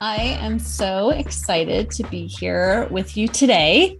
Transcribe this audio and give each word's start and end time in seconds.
I 0.00 0.16
am 0.40 0.58
so 0.58 1.08
excited 1.08 1.90
to 1.92 2.02
be 2.04 2.26
here 2.26 2.86
with 2.90 3.16
you 3.16 3.28
today. 3.28 3.98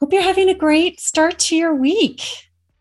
Hope 0.00 0.12
you're 0.12 0.22
having 0.22 0.48
a 0.48 0.54
great 0.54 1.00
start 1.00 1.40
to 1.40 1.56
your 1.56 1.74
week. 1.74 2.22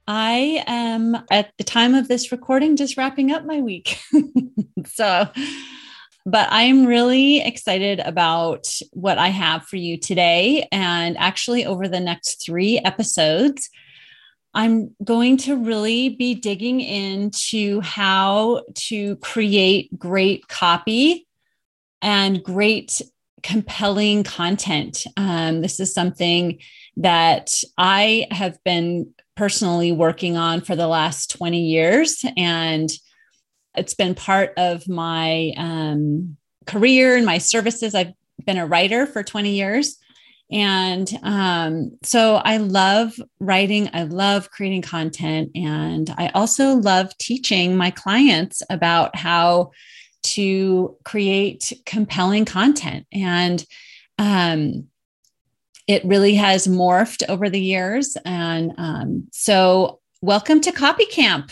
I 0.08 0.64
am 0.68 1.18
at 1.32 1.52
the 1.58 1.64
time 1.64 1.96
of 1.96 2.08
this 2.08 2.32
recording 2.32 2.76
just 2.76 2.96
wrapping 2.96 3.32
up 3.32 3.46
my 3.46 3.60
week. 3.60 4.00
so, 4.86 5.28
but 6.24 6.48
I'm 6.52 6.86
really 6.86 7.42
excited 7.42 8.00
about 8.00 8.68
what 8.92 9.18
I 9.18 9.30
have 9.30 9.66
for 9.66 9.78
you 9.78 9.98
today. 9.98 10.68
And 10.72 11.18
actually, 11.18 11.66
over 11.66 11.88
the 11.88 12.00
next 12.00 12.46
three 12.46 12.78
episodes, 12.78 13.68
I'm 14.54 14.96
going 15.04 15.38
to 15.38 15.56
really 15.56 16.10
be 16.10 16.36
digging 16.36 16.82
into 16.82 17.82
how 17.82 18.62
to 18.76 19.16
create 19.18 19.98
great 19.98 20.48
copy 20.48 21.26
and 22.02 22.44
great, 22.44 23.02
compelling 23.44 24.24
content. 24.24 25.06
Um, 25.18 25.62
this 25.62 25.80
is 25.80 25.94
something 25.94 26.60
that 26.98 27.54
I 27.78 28.28
have 28.32 28.64
been 28.64 29.14
personally 29.36 29.92
working 29.92 30.38
on 30.38 30.62
for 30.62 30.76
the 30.76 30.88
last 30.88 31.32
20 31.32 31.60
years. 31.60 32.24
And 32.38 32.90
it's 33.76 33.94
been 33.94 34.16
part 34.16 34.54
of 34.58 34.88
my 34.88 35.54
um, 35.58 36.38
career 36.68 37.16
and 37.16 37.26
my 37.26 37.38
services. 37.38 37.96
I've 37.96 38.14
been 38.46 38.58
a 38.58 38.68
writer 38.68 39.06
for 39.06 39.24
20 39.24 39.52
years. 39.52 39.98
And 40.52 41.10
um, 41.24 41.98
so 42.04 42.36
I 42.36 42.58
love 42.58 43.14
writing, 43.40 43.90
I 43.94 44.04
love 44.04 44.52
creating 44.52 44.82
content, 44.82 45.52
and 45.56 46.14
I 46.18 46.28
also 46.36 46.76
love 46.76 47.18
teaching 47.18 47.78
my 47.78 47.90
clients 47.90 48.62
about 48.70 49.16
how 49.16 49.72
to 50.24 50.96
create 51.04 51.74
compelling 51.86 52.46
content. 52.46 53.06
And 53.12 53.66
um, 54.18 54.88
it 55.88 56.06
really 56.06 56.36
has 56.36 56.68
morphed 56.68 57.24
over 57.28 57.50
the 57.50 57.62
years. 57.62 58.16
And 58.24 58.74
um, 58.78 59.28
so, 59.32 60.00
welcome 60.22 60.62
to 60.62 60.72
Copy 60.72 61.06
Camp. 61.06 61.52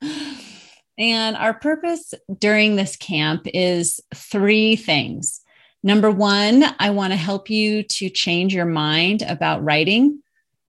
and 0.98 1.36
our 1.36 1.54
purpose 1.54 2.14
during 2.38 2.76
this 2.76 2.96
camp 2.96 3.46
is 3.52 4.00
three 4.14 4.76
things. 4.76 5.42
Number 5.82 6.10
one, 6.10 6.64
I 6.80 6.90
want 6.90 7.12
to 7.12 7.16
help 7.16 7.48
you 7.48 7.82
to 7.84 8.08
change 8.08 8.54
your 8.54 8.66
mind 8.66 9.22
about 9.22 9.62
writing 9.62 10.20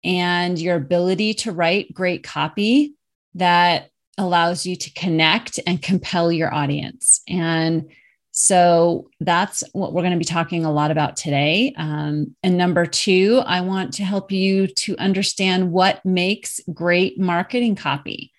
and 0.03 0.59
your 0.59 0.75
ability 0.75 1.35
to 1.35 1.52
write 1.52 1.94
great 1.94 2.23
copy 2.23 2.95
that 3.35 3.91
allows 4.18 4.66
you 4.66 4.76
to 4.76 4.94
connect 4.94 5.60
and 5.68 5.82
compel 5.82 6.32
your 6.32 6.54
audience. 6.54 7.22
And 7.28 7.90
so 8.32 9.09
that's 9.20 9.64
what 9.74 9.94
we're 9.94 10.04
going 10.04 10.14
to 10.14 10.20
be 10.20 10.26
talking 10.26 10.64
a 10.64 10.72
lot 10.72 10.92
about 10.92 11.18
today. 11.18 11.74
Um, 11.76 12.36
and 12.44 12.58
number 12.58 12.86
two, 12.86 13.41
I 13.46 13.62
want 13.62 13.94
to 13.96 14.03
help 14.03 14.31
you 14.31 14.68
to 14.68 14.97
understand 14.97 15.72
what 15.72 16.06
makes 16.06 16.59
great 16.72 17.19
marketing 17.19 17.75
copy. 17.75 18.31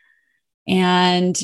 And 0.68 1.36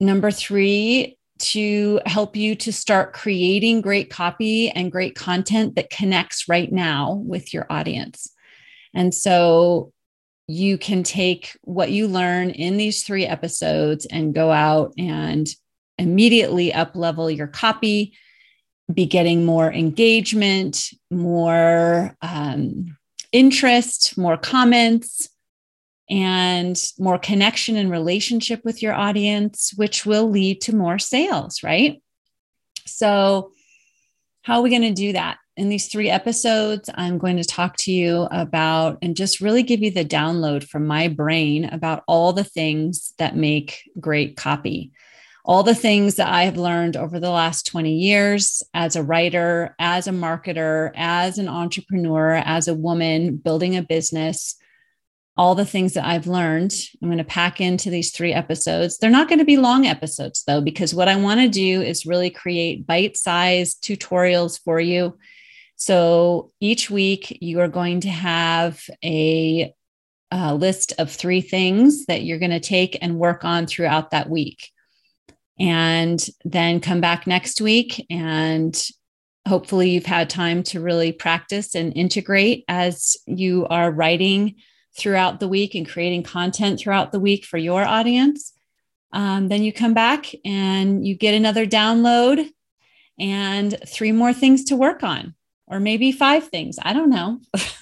number 0.00 0.30
three, 0.30 1.18
to 1.38 2.00
help 2.06 2.34
you 2.34 2.54
to 2.54 2.72
start 2.72 3.12
creating 3.12 3.82
great 3.82 4.08
copy 4.08 4.70
and 4.70 4.90
great 4.90 5.14
content 5.14 5.74
that 5.74 5.90
connects 5.90 6.48
right 6.48 6.72
now 6.72 7.22
with 7.26 7.52
your 7.52 7.66
audience. 7.68 8.32
And 8.94 9.14
so 9.14 9.92
you 10.48 10.78
can 10.78 11.02
take 11.02 11.56
what 11.62 11.90
you 11.90 12.06
learn 12.06 12.50
in 12.50 12.76
these 12.76 13.02
three 13.02 13.26
episodes 13.26 14.06
and 14.06 14.34
go 14.34 14.52
out 14.52 14.92
and 14.96 15.48
immediately 15.98 16.72
up 16.72 16.94
level 16.94 17.30
your 17.30 17.46
copy 17.46 18.12
be 18.92 19.06
getting 19.06 19.44
more 19.44 19.72
engagement 19.72 20.90
more 21.10 22.16
um, 22.22 22.96
interest 23.32 24.16
more 24.16 24.36
comments 24.36 25.28
and 26.08 26.80
more 27.00 27.18
connection 27.18 27.76
and 27.76 27.90
relationship 27.90 28.64
with 28.64 28.80
your 28.80 28.94
audience 28.94 29.72
which 29.74 30.06
will 30.06 30.30
lead 30.30 30.60
to 30.60 30.74
more 30.74 30.98
sales 30.98 31.62
right? 31.64 32.00
So 32.84 33.50
how 34.42 34.58
are 34.58 34.62
we 34.62 34.70
going 34.70 34.82
to 34.82 34.92
do 34.92 35.14
that 35.14 35.38
in 35.56 35.70
these 35.70 35.88
three 35.88 36.10
episodes, 36.10 36.90
I'm 36.94 37.16
going 37.16 37.38
to 37.38 37.44
talk 37.44 37.76
to 37.78 37.92
you 37.92 38.28
about 38.30 38.98
and 39.00 39.16
just 39.16 39.40
really 39.40 39.62
give 39.62 39.80
you 39.80 39.90
the 39.90 40.04
download 40.04 40.68
from 40.68 40.86
my 40.86 41.08
brain 41.08 41.64
about 41.64 42.04
all 42.06 42.34
the 42.34 42.44
things 42.44 43.14
that 43.18 43.36
make 43.36 43.82
great 43.98 44.36
copy, 44.36 44.92
all 45.46 45.62
the 45.62 45.74
things 45.74 46.16
that 46.16 46.28
I 46.28 46.42
have 46.42 46.58
learned 46.58 46.96
over 46.96 47.18
the 47.18 47.30
last 47.30 47.66
20 47.68 47.90
years 47.94 48.62
as 48.74 48.96
a 48.96 49.02
writer, 49.02 49.74
as 49.78 50.06
a 50.06 50.12
marketer, 50.12 50.92
as 50.94 51.38
an 51.38 51.48
entrepreneur, 51.48 52.34
as 52.34 52.68
a 52.68 52.74
woman 52.74 53.36
building 53.36 53.76
a 53.76 53.82
business. 53.82 54.56
All 55.38 55.54
the 55.54 55.66
things 55.66 55.94
that 55.94 56.06
I've 56.06 56.26
learned, 56.26 56.74
I'm 57.02 57.08
going 57.08 57.18
to 57.18 57.24
pack 57.24 57.62
into 57.62 57.88
these 57.88 58.10
three 58.10 58.32
episodes. 58.32 58.98
They're 58.98 59.10
not 59.10 59.28
going 59.28 59.38
to 59.38 59.44
be 59.44 59.58
long 59.58 59.86
episodes, 59.86 60.44
though, 60.46 60.62
because 60.62 60.94
what 60.94 61.08
I 61.08 61.16
want 61.16 61.40
to 61.40 61.48
do 61.48 61.80
is 61.80 62.06
really 62.06 62.30
create 62.30 62.86
bite 62.86 63.16
sized 63.16 63.82
tutorials 63.82 64.60
for 64.62 64.80
you 64.80 65.16
so 65.76 66.52
each 66.58 66.90
week, 66.90 67.38
you 67.42 67.60
are 67.60 67.68
going 67.68 68.00
to 68.00 68.08
have 68.08 68.82
a, 69.04 69.74
a 70.30 70.54
list 70.54 70.94
of 70.98 71.10
three 71.12 71.42
things 71.42 72.06
that 72.06 72.22
you're 72.22 72.38
going 72.38 72.50
to 72.50 72.60
take 72.60 72.98
and 73.02 73.18
work 73.18 73.44
on 73.44 73.66
throughout 73.66 74.10
that 74.10 74.30
week. 74.30 74.70
And 75.58 76.26
then 76.44 76.80
come 76.80 77.00
back 77.00 77.26
next 77.26 77.60
week 77.60 78.04
and 78.10 78.76
hopefully 79.46 79.90
you've 79.90 80.06
had 80.06 80.28
time 80.28 80.62
to 80.64 80.80
really 80.80 81.12
practice 81.12 81.74
and 81.74 81.96
integrate 81.96 82.64
as 82.68 83.16
you 83.26 83.66
are 83.68 83.90
writing 83.90 84.56
throughout 84.98 85.40
the 85.40 85.48
week 85.48 85.74
and 85.74 85.88
creating 85.88 86.22
content 86.22 86.80
throughout 86.80 87.12
the 87.12 87.20
week 87.20 87.44
for 87.44 87.58
your 87.58 87.84
audience. 87.84 88.52
Um, 89.12 89.48
then 89.48 89.62
you 89.62 89.72
come 89.72 89.94
back 89.94 90.34
and 90.44 91.06
you 91.06 91.14
get 91.14 91.34
another 91.34 91.64
download 91.66 92.48
and 93.18 93.78
three 93.86 94.12
more 94.12 94.32
things 94.32 94.64
to 94.64 94.76
work 94.76 95.02
on 95.02 95.34
or 95.66 95.80
maybe 95.80 96.12
five 96.12 96.48
things 96.48 96.78
i 96.82 96.92
don't 96.92 97.10
know 97.10 97.40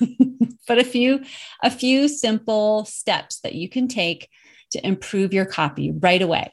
but 0.68 0.78
a 0.78 0.84
few 0.84 1.22
a 1.62 1.70
few 1.70 2.08
simple 2.08 2.84
steps 2.84 3.40
that 3.40 3.54
you 3.54 3.68
can 3.68 3.88
take 3.88 4.28
to 4.70 4.84
improve 4.86 5.32
your 5.32 5.46
copy 5.46 5.92
right 5.92 6.22
away 6.22 6.52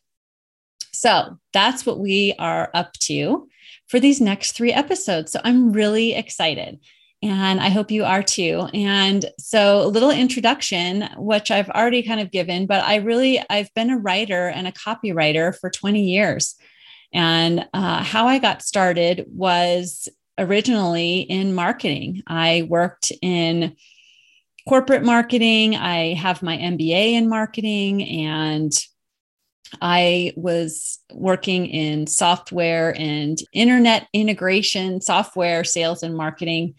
so 0.91 1.37
that's 1.53 1.85
what 1.85 1.99
we 1.99 2.33
are 2.37 2.69
up 2.73 2.93
to 2.93 3.47
for 3.87 3.99
these 3.99 4.21
next 4.21 4.53
three 4.53 4.73
episodes 4.73 5.31
so 5.31 5.39
i'm 5.43 5.71
really 5.71 6.13
excited 6.13 6.79
and 7.23 7.59
I 7.59 7.69
hope 7.69 7.91
you 7.91 8.03
are 8.03 8.23
too. 8.23 8.67
And 8.73 9.25
so, 9.37 9.83
a 9.83 9.87
little 9.87 10.09
introduction, 10.09 11.07
which 11.17 11.51
I've 11.51 11.69
already 11.69 12.01
kind 12.01 12.19
of 12.19 12.31
given, 12.31 12.65
but 12.65 12.83
I 12.83 12.95
really, 12.95 13.43
I've 13.49 13.71
been 13.75 13.91
a 13.91 13.97
writer 13.97 14.47
and 14.47 14.67
a 14.67 14.71
copywriter 14.71 15.55
for 15.57 15.69
20 15.69 16.03
years. 16.03 16.55
And 17.13 17.67
uh, 17.73 18.03
how 18.03 18.27
I 18.27 18.39
got 18.39 18.63
started 18.63 19.25
was 19.27 20.07
originally 20.37 21.19
in 21.21 21.53
marketing. 21.53 22.23
I 22.27 22.67
worked 22.69 23.11
in 23.21 23.75
corporate 24.67 25.03
marketing. 25.03 25.75
I 25.75 26.13
have 26.13 26.43
my 26.43 26.57
MBA 26.57 27.13
in 27.13 27.29
marketing 27.29 28.03
and 28.03 28.71
I 29.81 30.33
was 30.35 30.99
working 31.13 31.65
in 31.67 32.07
software 32.07 32.93
and 32.97 33.37
internet 33.53 34.07
integration, 34.13 35.01
software 35.01 35.63
sales 35.63 36.03
and 36.03 36.15
marketing 36.15 36.75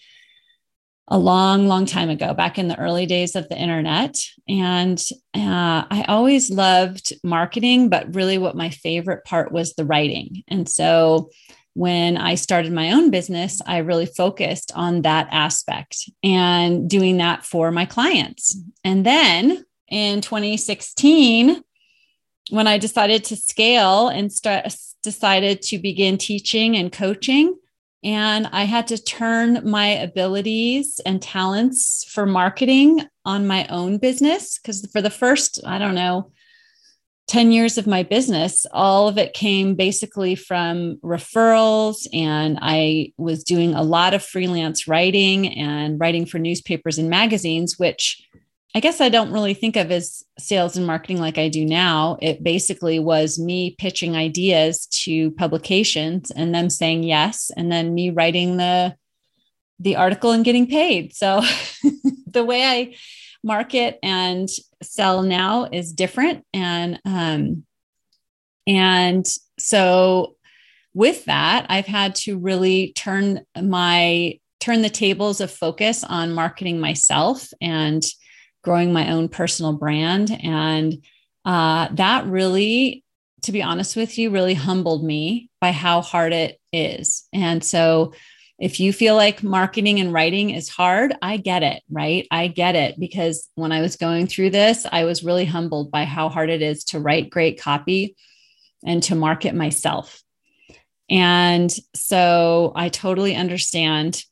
a 1.09 1.19
long, 1.19 1.67
long 1.67 1.85
time 1.85 2.11
ago, 2.11 2.33
back 2.33 2.59
in 2.59 2.69
the 2.69 2.79
early 2.79 3.07
days 3.07 3.35
of 3.35 3.49
the 3.49 3.59
internet. 3.59 4.17
And 4.49 4.99
uh, 5.35 5.85
I 5.91 6.05
always 6.09 6.51
loved 6.51 7.13
marketing, 7.25 7.89
but 7.89 8.15
really 8.15 8.39
what 8.39 8.57
my 8.57 8.71
favorite 8.71 9.25
part 9.25 9.53
was 9.53 9.75
the 9.75 9.85
writing. 9.85 10.43
And 10.49 10.69
so 10.69 11.31
when 11.75 12.17
I 12.17 12.35
started 12.35 12.73
my 12.73 12.93
own 12.93 13.11
business, 13.11 13.61
I 13.67 13.79
really 13.79 14.07
focused 14.07 14.73
on 14.75 15.03
that 15.03 15.29
aspect 15.31 16.11
and 16.23 16.89
doing 16.89 17.17
that 17.17 17.45
for 17.47 17.71
my 17.71 17.87
clients. 17.87 18.57
And 18.85 19.07
then 19.07 19.65
in 19.89 20.21
2016, 20.21 21.63
when 22.51 22.67
I 22.67 22.77
decided 22.79 23.25
to 23.25 23.37
scale 23.37 24.09
and 24.09 24.31
start, 24.31 24.75
decided 25.03 25.63
to 25.63 25.79
begin 25.79 26.19
teaching 26.19 26.77
and 26.77 26.93
coaching, 26.93 27.57
And 28.03 28.49
I 28.49 28.65
had 28.65 28.89
to 28.89 29.03
turn 29.03 29.69
my 29.69 29.87
abilities 29.87 31.01
and 31.07 31.23
talents 31.23 32.05
for 32.09 32.27
marketing 32.27 33.07
on 33.25 33.47
my 33.47 33.67
own 33.69 33.99
business 33.99 34.59
because 34.59 34.85
for 34.91 35.01
the 35.01 35.11
first, 35.11 35.61
I 35.65 35.79
don't 35.79 35.95
know, 35.95 36.33
10 37.29 37.53
years 37.53 37.79
of 37.79 37.87
my 37.87 38.03
business, 38.03 38.67
all 38.73 39.09
of 39.09 39.17
it 39.17 39.33
came 39.33 39.75
basically 39.75 40.35
from 40.35 40.97
referrals. 41.03 42.07
And 42.13 42.59
I 42.61 43.13
was 43.17 43.45
doing 43.45 43.75
a 43.75 43.83
lot 43.83 44.13
of 44.13 44.23
freelance 44.23 44.87
writing 44.87 45.49
and 45.49 45.99
writing 45.99 46.27
for 46.27 46.39
newspapers 46.39 46.99
and 46.99 47.09
magazines, 47.09 47.79
which 47.79 48.23
I 48.75 48.81
guess 48.81 49.01
I 49.01 49.11
don't 49.11 49.33
really 49.33 49.55
think 49.55 49.77
of 49.77 49.91
as 49.91 50.25
sales 50.39 50.77
and 50.77 50.87
marketing 50.87 51.19
like 51.19 51.37
I 51.37 51.49
do 51.49 51.65
now. 51.65 52.17
It 52.23 52.43
basically 52.43 52.99
was 52.99 53.39
me 53.39 53.77
pitching 53.79 54.17
ideas 54.17 54.87
to 55.05 55.31
publications 55.33 56.31
and 56.31 56.55
them 56.55 56.71
saying 56.71 57.03
yes, 57.03 57.51
and 57.55 57.71
then 57.71 57.95
me 57.95 58.11
writing 58.11 58.57
the 58.57 58.97
the 59.79 59.97
article 59.97 60.31
and 60.31 60.45
getting 60.45 60.67
paid. 60.67 61.15
So 61.15 61.43
the 62.27 62.45
way 62.45 62.65
I 62.65 62.95
market 63.43 63.99
and 64.03 64.49
sell 64.83 65.23
now 65.23 65.69
is 65.71 65.93
different, 65.93 66.45
and 66.53 67.01
um, 67.05 67.65
and 68.67 69.27
so 69.59 70.37
with 70.95 71.25
that, 71.25 71.67
I've 71.69 71.87
had 71.87 72.15
to 72.17 72.39
really 72.39 72.93
turn 72.95 73.45
my 73.61 74.39
turn 74.61 74.83
the 74.83 74.91
tables 74.91 75.41
of 75.41 75.51
focus 75.51 76.05
on 76.05 76.33
marketing 76.33 76.79
myself 76.79 77.49
and 77.61 78.05
growing 78.63 78.93
my 78.93 79.11
own 79.11 79.29
personal 79.29 79.73
brand. 79.73 80.31
And 80.31 81.05
uh, 81.45 81.89
that 81.93 82.27
really, 82.27 83.03
to 83.43 83.51
be 83.51 83.61
honest 83.61 83.97
with 83.97 84.19
you, 84.19 84.31
really 84.31 84.55
humbled 84.55 85.05
me 85.05 85.51
by 85.61 85.73
how 85.73 86.01
hard 86.01 86.33
it 86.33 86.61
is. 86.73 87.27
And 87.33 87.65
so, 87.65 88.15
if 88.63 88.79
you 88.79 88.93
feel 88.93 89.17
like 89.17 89.43
marketing 89.43 89.99
and 89.99 90.13
writing 90.13 90.51
is 90.51 90.69
hard, 90.69 91.17
I 91.21 91.37
get 91.37 91.65
it, 91.65 91.83
right? 91.91 92.29
I 92.31 92.47
get 92.47 92.77
it 92.77 92.95
because 92.97 93.49
when 93.57 93.73
I 93.73 93.81
was 93.81 93.97
going 93.97 94.29
through 94.29 94.51
this, 94.51 94.87
I 94.91 95.03
was 95.03 95.25
really 95.25 95.45
humbled 95.45 95.91
by 95.91 96.05
how 96.05 96.29
hard 96.29 96.49
it 96.49 96.63
is 96.63 96.85
to 96.85 97.01
write 97.01 97.29
great 97.29 97.61
copy 97.61 98.15
and 98.85 99.03
to 99.03 99.17
market 99.17 99.57
myself. 99.57 100.23
And 101.11 101.75
so 101.97 102.71
I 102.77 102.89
totally 102.89 103.35
understand 103.35 104.23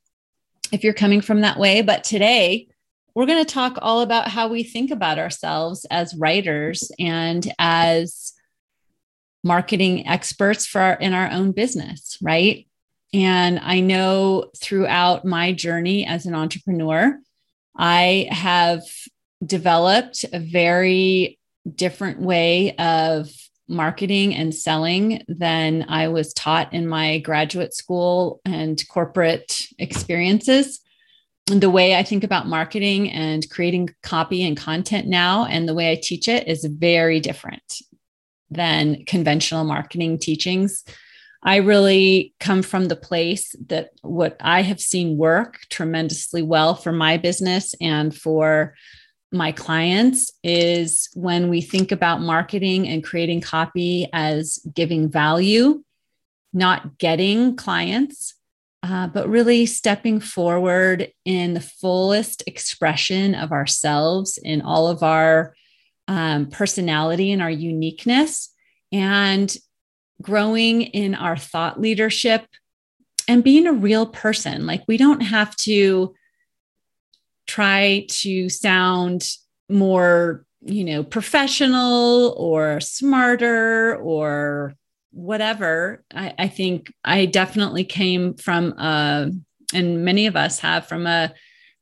if 0.71 0.85
you're 0.85 0.95
coming 0.95 1.23
from 1.23 1.41
that 1.41 1.59
way. 1.59 1.83
But 1.83 2.05
today, 2.05 2.69
we're 3.17 3.27
going 3.27 3.45
to 3.45 3.53
talk 3.53 3.79
all 3.83 4.01
about 4.01 4.29
how 4.29 4.47
we 4.47 4.63
think 4.63 4.93
about 4.93 5.19
ourselves 5.19 5.85
as 5.91 6.15
writers 6.15 6.93
and 7.01 7.53
as 7.59 8.33
marketing 9.43 10.07
experts 10.07 10.67
for 10.67 10.81
our, 10.81 10.95
in 10.95 11.15
our 11.15 11.29
own 11.33 11.51
business, 11.51 12.17
right? 12.23 12.69
And 13.13 13.59
I 13.59 13.81
know 13.81 14.51
throughout 14.57 15.25
my 15.25 15.53
journey 15.53 16.07
as 16.07 16.27
an 16.27 16.35
entrepreneur, 16.35 17.19
I 17.77 18.29
have 18.31 18.83
developed 19.45 20.25
a 20.33 20.39
very 20.39 21.39
different 21.75 22.21
way 22.21 22.77
of 22.77 23.31
marketing 23.69 24.35
and 24.35 24.55
selling 24.55 25.23
than 25.29 25.87
I 25.89 26.09
was 26.09 26.33
taught 26.33 26.73
in 26.73 26.89
my 26.89 27.19
graduate 27.19 27.75
school 27.75 28.41
and 28.45 28.81
corporate 28.89 29.69
experiences 29.79 30.81
the 31.59 31.71
way 31.71 31.97
I 31.97 32.03
think 32.03 32.23
about 32.23 32.47
marketing 32.47 33.11
and 33.11 33.49
creating 33.51 33.91
copy 34.03 34.45
and 34.45 34.57
content 34.57 35.09
now 35.09 35.47
and 35.47 35.69
the 35.69 35.75
way 35.75 35.91
I 35.91 36.01
teach 36.01 36.29
it 36.29 36.47
is 36.47 36.65
very 36.65 37.19
different 37.19 37.83
than 38.51 39.05
conventional 39.05 39.65
marketing 39.65 40.19
teachings. 40.19 40.85
I 41.43 41.57
really 41.57 42.35
come 42.39 42.63
from 42.63 42.87
the 42.87 42.97
place 42.97 43.55
that 43.69 43.91
what 44.03 44.37
I 44.41 44.63
have 44.63 44.81
seen 44.81 45.17
work 45.17 45.61
tremendously 45.71 46.43
well 46.43 46.75
for 46.75 46.93
my 46.93 47.17
business 47.17 47.75
and 47.81 48.15
for 48.15 48.75
my 49.33 49.53
clients 49.53 50.33
is 50.43 51.09
when 51.15 51.49
we 51.49 51.61
think 51.61 51.93
about 51.93 52.21
marketing 52.21 52.89
and 52.89 53.05
creating 53.05 53.41
copy 53.41 54.09
as 54.13 54.59
giving 54.75 55.09
value, 55.09 55.83
not 56.53 56.99
getting 56.99 57.57
clients 57.57 58.35
uh, 58.83 59.07
but 59.07 59.29
really 59.29 59.67
stepping 59.67 60.21
forward 60.21 61.13
in 61.25 61.55
the 61.55 61.61
fullest 61.61 62.43
expression 62.47 63.35
of 63.35 63.53
ourselves 63.53 64.39
in 64.43 64.63
all 64.63 64.89
of 64.89 65.03
our 65.03 65.55
um, 66.09 66.47
personality 66.47 67.31
and 67.31 67.43
our 67.43 67.51
uniqueness, 67.51 68.53
and 68.91 69.55
growing 70.21 70.83
in 70.83 71.15
our 71.15 71.37
thought 71.37 71.81
leadership 71.81 72.47
and 73.29 73.45
being 73.45 73.67
a 73.67 73.73
real 73.73 74.07
person. 74.07 74.67
Like, 74.67 74.83
we 74.89 74.97
don't 74.97 75.21
have 75.21 75.55
to 75.57 76.15
try 77.47 78.07
to 78.09 78.49
sound 78.49 79.29
more 79.69 80.45
you 80.63 80.85
know 80.85 81.03
professional 81.03 82.35
or 82.37 82.81
smarter 82.81 83.97
or 83.97 84.75
whatever, 85.13 86.05
I, 86.15 86.35
I 86.39 86.49
think 86.49 86.93
I 87.05 87.27
definitely 87.27 87.85
came 87.85 88.35
from, 88.35 88.73
a, 88.79 89.31
and 89.75 90.05
many 90.05 90.27
of 90.27 90.37
us 90.37 90.61
have 90.61 90.87
from 90.87 91.07
a 91.07 91.33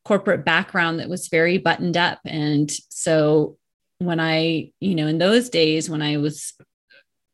corporate 0.05 0.45
background 0.45 1.01
that 1.01 1.09
was 1.09 1.29
very 1.29 1.59
buttoned 1.59 1.97
up. 1.97 2.19
And 2.25 2.71
so 2.89 3.59
when 3.99 4.21
I, 4.21 4.73
you 4.81 4.95
know, 4.95 5.07
in 5.07 5.19
those 5.19 5.51
days 5.51 5.91
when 5.91 6.03
I 6.03 6.17
was 6.17 6.55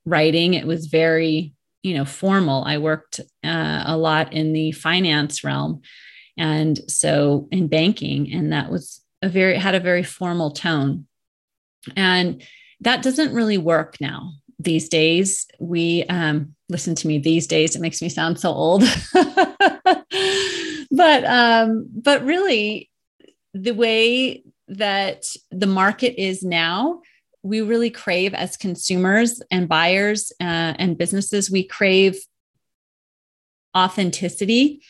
writing, 0.04 0.54
it 0.54 0.66
was 0.66 0.86
very, 0.86 1.52
you 1.82 1.94
know, 1.94 2.04
formal. 2.04 2.64
I 2.64 2.78
worked 2.78 3.20
uh, 3.42 3.84
a 3.86 3.96
lot 3.96 4.32
in 4.32 4.52
the 4.52 4.72
finance 4.72 5.44
realm. 5.44 5.82
And 6.36 6.78
so 6.90 7.48
in 7.50 7.68
banking, 7.68 8.32
and 8.32 8.52
that 8.52 8.70
was 8.70 9.00
a 9.22 9.28
very, 9.28 9.56
had 9.56 9.74
a 9.74 9.80
very 9.80 10.02
formal 10.02 10.50
tone. 10.50 11.06
And 11.96 12.42
that 12.80 13.02
doesn't 13.02 13.34
really 13.34 13.58
work 13.58 14.00
now 14.00 14.32
these 14.58 14.88
days 14.88 15.46
we 15.58 16.04
um, 16.04 16.54
listen 16.68 16.94
to 16.94 17.06
me 17.06 17.18
these 17.18 17.46
days 17.46 17.74
it 17.76 17.80
makes 17.80 18.00
me 18.00 18.08
sound 18.08 18.38
so 18.38 18.50
old 18.50 18.82
but 20.90 21.24
um, 21.24 21.88
but 21.92 22.24
really 22.24 22.90
the 23.52 23.72
way 23.72 24.42
that 24.68 25.24
the 25.50 25.66
market 25.66 26.20
is 26.20 26.42
now 26.42 27.00
we 27.44 27.60
really 27.60 27.90
crave 27.90 28.34
as 28.34 28.56
consumers 28.56 29.40
and 29.50 29.68
buyers 29.68 30.32
uh, 30.40 30.74
and 30.78 30.98
businesses 30.98 31.50
we 31.50 31.62
crave 31.64 32.18
authenticity 33.76 34.82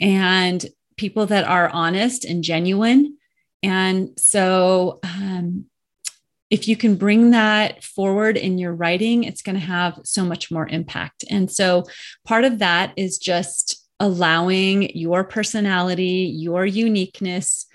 and 0.00 0.66
people 0.96 1.26
that 1.26 1.44
are 1.44 1.68
honest 1.70 2.24
and 2.24 2.42
genuine 2.42 3.16
and 3.62 4.10
so 4.18 4.98
um, 5.02 5.66
if 6.50 6.68
you 6.68 6.76
can 6.76 6.96
bring 6.96 7.32
that 7.32 7.82
forward 7.82 8.36
in 8.36 8.58
your 8.58 8.72
writing, 8.72 9.24
it's 9.24 9.42
going 9.42 9.58
to 9.58 9.66
have 9.66 9.98
so 10.04 10.24
much 10.24 10.50
more 10.50 10.68
impact. 10.68 11.24
And 11.28 11.50
so 11.50 11.84
part 12.24 12.44
of 12.44 12.60
that 12.60 12.92
is 12.96 13.18
just 13.18 13.84
allowing 13.98 14.96
your 14.96 15.24
personality, 15.24 16.32
your 16.36 16.64
uniqueness, 16.64 17.66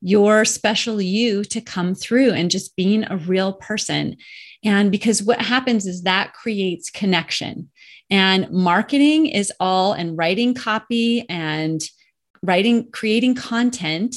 your 0.00 0.44
special 0.44 1.00
you 1.00 1.44
to 1.44 1.60
come 1.60 1.94
through 1.94 2.30
and 2.30 2.50
just 2.50 2.76
being 2.76 3.04
a 3.04 3.16
real 3.16 3.52
person. 3.52 4.16
And 4.64 4.90
because 4.90 5.22
what 5.22 5.40
happens 5.40 5.86
is 5.86 6.02
that 6.02 6.34
creates 6.34 6.90
connection. 6.90 7.70
And 8.10 8.50
marketing 8.50 9.26
is 9.26 9.52
all, 9.60 9.92
and 9.92 10.16
writing 10.16 10.54
copy 10.54 11.28
and 11.28 11.80
writing, 12.42 12.90
creating 12.90 13.34
content 13.34 14.16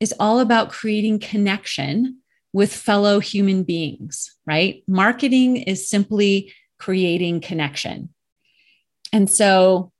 is 0.00 0.14
all 0.18 0.40
about 0.40 0.70
creating 0.70 1.20
connection 1.20 2.18
with 2.52 2.72
fellow 2.72 3.20
human 3.20 3.62
beings, 3.62 4.34
right? 4.46 4.82
Marketing 4.88 5.58
is 5.58 5.88
simply 5.88 6.52
creating 6.78 7.40
connection. 7.40 8.08
And 9.12 9.30
so 9.30 9.92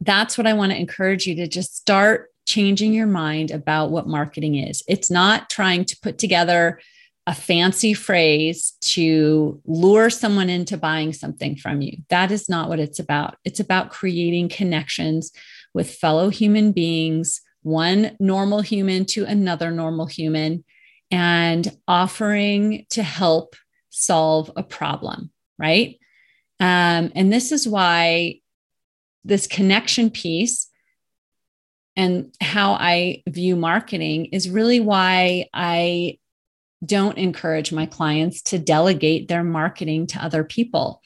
that's 0.00 0.36
what 0.36 0.46
I 0.46 0.54
want 0.54 0.72
to 0.72 0.78
encourage 0.78 1.26
you 1.26 1.36
to 1.36 1.46
just 1.46 1.76
start 1.76 2.29
changing 2.46 2.92
your 2.92 3.06
mind 3.06 3.50
about 3.50 3.90
what 3.90 4.06
marketing 4.06 4.56
is. 4.56 4.82
It's 4.88 5.10
not 5.10 5.50
trying 5.50 5.84
to 5.86 5.96
put 6.02 6.18
together 6.18 6.80
a 7.26 7.34
fancy 7.34 7.94
phrase 7.94 8.72
to 8.80 9.60
lure 9.64 10.10
someone 10.10 10.48
into 10.50 10.76
buying 10.76 11.12
something 11.12 11.54
from 11.54 11.80
you. 11.80 11.98
That 12.08 12.30
is 12.32 12.48
not 12.48 12.68
what 12.68 12.80
it's 12.80 12.98
about. 12.98 13.36
It's 13.44 13.60
about 13.60 13.90
creating 13.90 14.48
connections 14.48 15.30
with 15.74 15.94
fellow 15.94 16.30
human 16.30 16.72
beings, 16.72 17.40
one 17.62 18.16
normal 18.18 18.62
human 18.62 19.04
to 19.06 19.24
another 19.26 19.70
normal 19.70 20.06
human, 20.06 20.64
and 21.10 21.70
offering 21.86 22.86
to 22.90 23.02
help 23.02 23.54
solve 23.90 24.50
a 24.56 24.62
problem, 24.62 25.30
right? 25.58 25.98
Um, 26.58 27.12
and 27.14 27.32
this 27.32 27.52
is 27.52 27.68
why 27.68 28.40
this 29.24 29.46
connection 29.46 30.10
piece 30.10 30.69
and 31.96 32.34
how 32.40 32.72
I 32.72 33.22
view 33.28 33.56
marketing 33.56 34.26
is 34.26 34.48
really 34.48 34.80
why 34.80 35.46
I 35.52 36.18
don't 36.84 37.18
encourage 37.18 37.72
my 37.72 37.86
clients 37.86 38.42
to 38.42 38.58
delegate 38.58 39.28
their 39.28 39.44
marketing 39.44 40.06
to 40.08 40.24
other 40.24 40.44
people. 40.44 41.02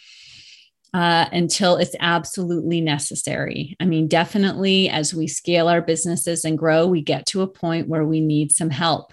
uh, 0.94 1.28
until 1.32 1.76
it's 1.76 1.96
absolutely 1.98 2.80
necessary. 2.80 3.76
I 3.80 3.84
mean, 3.84 4.06
definitely 4.06 4.88
as 4.88 5.12
we 5.12 5.26
scale 5.26 5.68
our 5.68 5.82
businesses 5.82 6.44
and 6.44 6.56
grow, 6.56 6.86
we 6.86 7.02
get 7.02 7.26
to 7.26 7.42
a 7.42 7.48
point 7.48 7.88
where 7.88 8.04
we 8.04 8.20
need 8.20 8.52
some 8.52 8.70
help. 8.70 9.12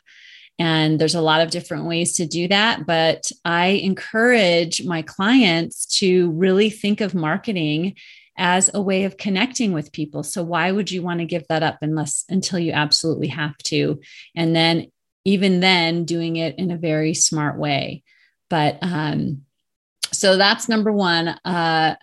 And 0.59 0.99
there's 0.99 1.15
a 1.15 1.21
lot 1.21 1.41
of 1.41 1.49
different 1.49 1.85
ways 1.85 2.13
to 2.13 2.27
do 2.27 2.47
that. 2.49 2.85
But 2.85 3.31
I 3.43 3.67
encourage 3.69 4.85
my 4.85 5.01
clients 5.01 5.87
to 5.97 6.29
really 6.33 6.69
think 6.69 7.01
of 7.01 7.15
marketing 7.15 7.95
as 8.37 8.69
a 8.73 8.81
way 8.81 9.03
of 9.03 9.17
connecting 9.17 9.73
with 9.73 9.91
people. 9.91 10.23
So 10.23 10.43
why 10.43 10.71
would 10.71 10.91
you 10.91 11.01
want 11.01 11.19
to 11.19 11.25
give 11.25 11.47
that 11.49 11.63
up 11.63 11.79
unless 11.81 12.25
until 12.29 12.59
you 12.59 12.71
absolutely 12.71 13.27
have 13.27 13.57
to? 13.65 13.99
And 14.35 14.55
then 14.55 14.91
even 15.25 15.59
then 15.59 16.05
doing 16.05 16.37
it 16.37 16.57
in 16.57 16.71
a 16.71 16.77
very 16.77 17.13
smart 17.13 17.57
way. 17.57 18.03
But 18.49 18.79
um, 18.81 19.43
so 20.11 20.37
that's 20.37 20.67
number 20.67 20.91
one. 20.91 21.29
Uh, 21.45 21.95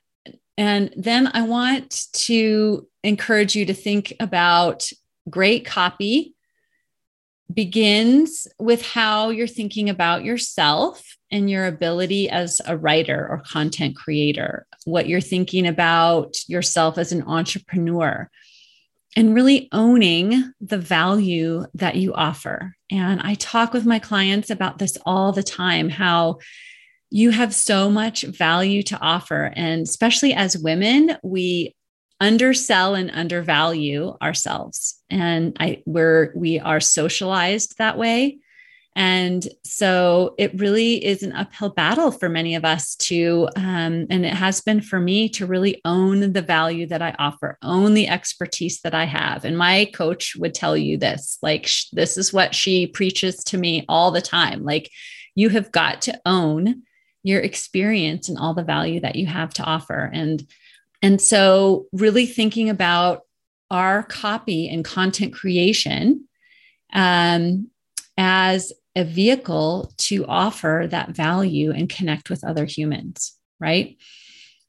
and 0.56 0.92
then 0.97 1.30
I 1.32 1.42
want 1.42 2.06
to 2.12 2.87
encourage 3.04 3.54
you 3.54 3.66
to 3.66 3.75
think 3.75 4.14
about 4.20 4.90
great 5.28 5.64
copy 5.64 6.35
begins 7.52 8.47
with 8.58 8.82
how 8.82 9.30
you're 9.30 9.47
thinking 9.47 9.88
about 9.88 10.25
yourself 10.25 11.17
and 11.30 11.50
your 11.50 11.66
ability 11.66 12.30
as 12.30 12.61
a 12.66 12.76
writer 12.76 13.26
or 13.28 13.42
content 13.47 13.97
creator, 13.97 14.66
what 14.85 15.08
you're 15.08 15.20
thinking 15.20 15.66
about 15.66 16.37
yourself 16.49 16.99
as 16.99 17.12
an 17.12 17.23
entrepreneur, 17.23 18.30
and 19.16 19.35
really 19.35 19.68
owning 19.73 20.52
the 20.61 20.78
value 20.78 21.64
that 21.75 21.97
you 21.97 22.14
offer. 22.14 22.76
And 22.90 23.20
I 23.20 23.35
talk 23.35 23.73
with 23.73 23.87
my 23.87 23.99
clients 23.99 24.50
about 24.50 24.78
this 24.78 24.97
all 25.04 25.32
the 25.32 25.42
time 25.42 25.88
how 25.88 26.38
you 27.11 27.30
have 27.30 27.54
so 27.54 27.90
much 27.90 28.23
value 28.23 28.82
to 28.85 29.00
offer. 29.00 29.52
And 29.56 29.82
especially 29.82 30.35
as 30.35 30.58
women, 30.58 31.16
we 31.23 31.75
undersell 32.20 32.94
and 32.94 33.11
undervalue 33.11 34.14
ourselves. 34.20 35.00
And 35.08 35.56
I 35.61 35.82
we're 35.87 36.32
we 36.35 36.58
are 36.58 36.80
socialized 36.80 37.78
that 37.78 37.97
way. 37.97 38.38
And 38.98 39.46
so 39.64 40.34
it 40.38 40.58
really 40.58 41.04
is 41.04 41.22
an 41.22 41.32
uphill 41.32 41.70
battle 41.70 42.10
for 42.10 42.28
many 42.28 42.56
of 42.56 42.64
us 42.64 42.96
to, 42.96 43.48
um, 43.54 44.08
and 44.10 44.26
it 44.26 44.34
has 44.34 44.60
been 44.60 44.80
for 44.80 44.98
me 44.98 45.28
to 45.30 45.46
really 45.46 45.80
own 45.84 46.32
the 46.32 46.42
value 46.42 46.84
that 46.88 47.00
I 47.00 47.14
offer, 47.16 47.58
own 47.62 47.94
the 47.94 48.08
expertise 48.08 48.80
that 48.80 48.94
I 48.94 49.04
have. 49.04 49.44
And 49.44 49.56
my 49.56 49.84
coach 49.94 50.34
would 50.34 50.52
tell 50.52 50.76
you 50.76 50.98
this 50.98 51.38
like, 51.42 51.68
sh- 51.68 51.90
this 51.92 52.18
is 52.18 52.32
what 52.32 52.56
she 52.56 52.88
preaches 52.88 53.44
to 53.44 53.56
me 53.56 53.84
all 53.88 54.10
the 54.10 54.20
time. 54.20 54.64
Like, 54.64 54.90
you 55.36 55.48
have 55.50 55.70
got 55.70 56.02
to 56.02 56.20
own 56.26 56.82
your 57.22 57.40
experience 57.40 58.28
and 58.28 58.36
all 58.36 58.52
the 58.52 58.64
value 58.64 58.98
that 58.98 59.14
you 59.14 59.26
have 59.26 59.54
to 59.54 59.62
offer 59.62 60.10
and 60.12 60.44
and 61.02 61.20
so 61.20 61.86
really 61.92 62.26
thinking 62.26 62.68
about 62.68 63.22
our 63.70 64.02
copy 64.02 64.68
and 64.68 64.84
content 64.84 65.32
creation 65.32 66.26
um, 66.92 67.70
as 68.16 68.72
a 68.98 69.04
vehicle 69.04 69.92
to 69.96 70.26
offer 70.26 70.86
that 70.90 71.10
value 71.10 71.70
and 71.72 71.88
connect 71.88 72.30
with 72.30 72.44
other 72.44 72.64
humans 72.64 73.34
right? 73.60 73.96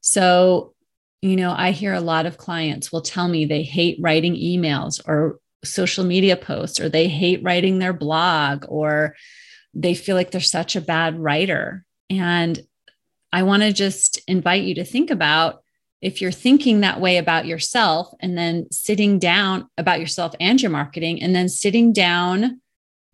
So 0.00 0.74
you 1.22 1.36
know 1.36 1.54
i 1.54 1.70
hear 1.70 1.92
a 1.92 2.00
lot 2.00 2.24
of 2.24 2.38
clients 2.38 2.90
will 2.90 3.02
tell 3.02 3.28
me 3.28 3.44
they 3.44 3.62
hate 3.62 3.98
writing 4.00 4.34
emails 4.34 5.06
or 5.06 5.38
social 5.64 6.04
media 6.04 6.36
posts 6.36 6.80
or 6.80 6.88
they 6.88 7.08
hate 7.08 7.42
writing 7.42 7.78
their 7.78 7.92
blog 7.92 8.64
or 8.68 9.14
they 9.74 9.94
feel 9.94 10.16
like 10.16 10.30
they're 10.30 10.40
such 10.40 10.74
a 10.74 10.80
bad 10.80 11.18
writer. 11.18 11.84
And 12.08 12.58
I 13.32 13.42
want 13.42 13.62
to 13.62 13.72
just 13.72 14.20
invite 14.26 14.64
you 14.64 14.74
to 14.76 14.84
think 14.84 15.10
about 15.10 15.62
if 16.00 16.20
you're 16.20 16.32
thinking 16.32 16.80
that 16.80 17.00
way 17.00 17.18
about 17.18 17.46
yourself 17.46 18.08
and 18.20 18.36
then 18.36 18.66
sitting 18.72 19.18
down 19.18 19.68
about 19.76 20.00
yourself 20.00 20.34
and 20.40 20.60
your 20.60 20.70
marketing 20.70 21.22
and 21.22 21.36
then 21.36 21.48
sitting 21.48 21.92
down 21.92 22.60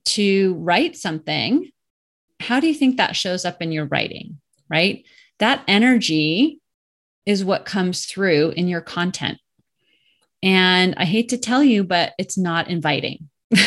to 0.07 0.55
write 0.55 0.97
something, 0.97 1.71
how 2.41 2.61
do 2.61 2.67
you 2.67 2.75
think 2.75 2.97
that 2.97 3.17
shows 3.17 3.45
up 3.45 3.63
in 3.63 3.73
your 3.73 3.87
writing? 3.87 4.41
Right? 4.69 5.05
That 5.39 5.63
energy 5.69 6.61
is 7.25 7.45
what 7.45 7.65
comes 7.65 8.07
through 8.07 8.51
in 8.51 8.69
your 8.69 8.81
content. 8.81 9.39
And 10.43 10.95
I 10.97 11.05
hate 11.05 11.31
to 11.31 11.39
tell 11.39 11.63
you, 11.63 11.85
but 11.85 12.13
it's 12.19 12.39
not 12.39 12.69
inviting. 12.69 13.29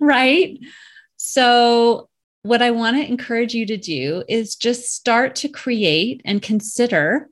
right? 0.00 0.58
So 1.16 2.08
what 2.42 2.62
I 2.62 2.70
want 2.70 2.96
to 2.96 3.06
encourage 3.06 3.54
you 3.54 3.66
to 3.66 3.76
do 3.76 4.24
is 4.28 4.56
just 4.56 4.94
start 4.94 5.36
to 5.36 5.48
create 5.48 6.22
and 6.24 6.40
consider 6.40 7.28